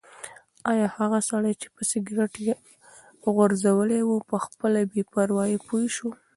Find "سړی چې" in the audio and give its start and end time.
1.29-1.67